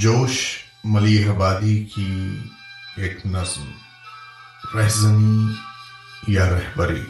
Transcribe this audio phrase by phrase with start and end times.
[0.00, 2.38] جوش ملیح آبادی کی
[2.96, 3.70] ایک نظم،
[4.78, 5.54] رہزنی
[6.28, 7.02] یا رہبری۔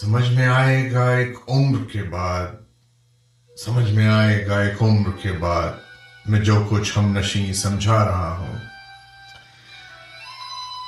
[0.00, 2.46] سمجھ میں آئے گا ایک عمر کے بعد،
[3.64, 5.72] سمجھ میں آئے گا ایک عمر کے بعد،
[6.26, 8.58] میں جو کچھ ہم نشیں سمجھا رہا ہوں۔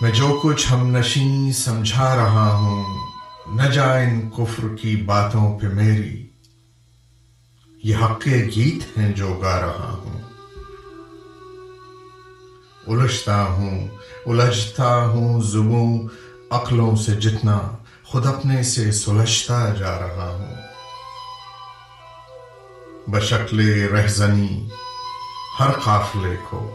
[0.01, 2.99] میں جو کچھ ہم نشیں سمجھا رہا ہوں،
[3.47, 6.32] نہ جائے ان کفر کی باتوں پہ میری۔
[7.83, 10.21] یہ حق گیت ہیں جو گا رہا ہوں۔
[12.87, 13.89] الجھتا ہوں
[14.27, 16.09] الجھتا ہوں زبوں،
[16.51, 17.59] عقلوں سے جتنا
[18.05, 20.57] خود اپنے سے سلجھتا جا رہا ہوں۔
[23.11, 24.69] بشکل رہزنی،
[25.61, 26.75] ہر قافلے کو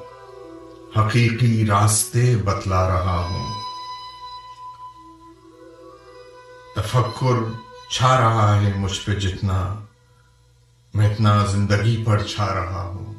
[0.98, 3.54] حقیقی راستے بتلا رہا ہوں۔
[6.76, 7.52] تفکر
[7.90, 9.76] چھا رہا ہے مجھ پہ جتنا
[10.98, 13.14] میں اتنا زندگی پر چھا رہا ہوں۔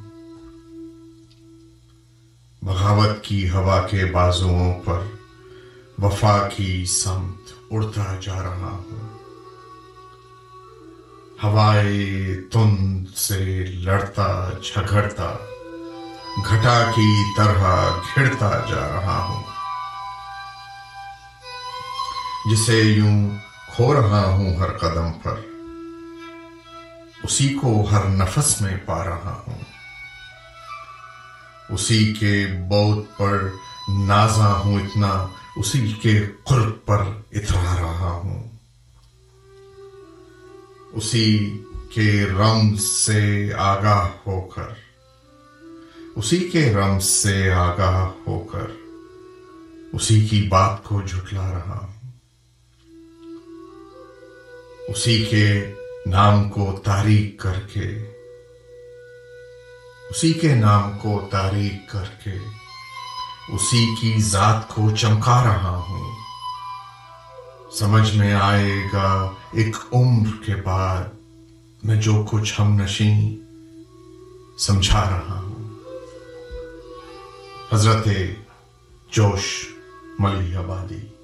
[2.62, 5.00] بغاوت کی ہوا کے بازوؤں پر
[5.98, 9.18] وفا کی سمت اڑتا جا رہا ہوں۔
[11.44, 15.36] ہوائے تند سے لڑتا، جھگڑتا،
[16.50, 19.42] گھٹا کی طرح گھڑتا جا رہا ہوں۔
[22.52, 23.30] جسے یوں
[23.76, 25.57] کھو رہا ہوں ہر قدم پر۔
[27.28, 29.58] اسی کو ہر نفس میں پا رہا ہوں۔
[31.70, 33.48] اسی کے بہت پر
[34.06, 36.98] نازا ہوں اتنا، اسی کے قرب پر
[37.32, 38.48] اترا رہا ہوں۔
[40.92, 41.58] اسی
[41.94, 44.72] کے رم سے آگاہ ہو کر،
[46.16, 48.66] اسی کے رم سے آگاہ ہو کر،
[49.92, 52.10] اسی کی بات کو جھٹلا رہا ہوں۔
[54.88, 55.74] اسی کے
[56.08, 57.88] نام کو تاریخ کر کے،
[60.10, 62.38] اسی کے نام کو تاریخ کر کے،
[63.48, 66.12] اسی کی ذات کو چمکا رہا ہوں۔
[67.72, 71.04] سمجھ میں آئے گا ایک عمر کے بعد
[71.82, 73.36] میں جو کچھ ہم نشیں
[74.58, 75.74] سمجھا رہا ہوں۔
[77.72, 78.08] حضرت
[79.10, 79.68] جوش
[80.18, 81.17] ملی آبادی